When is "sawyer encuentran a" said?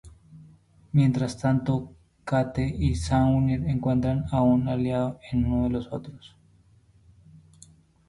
2.95-4.41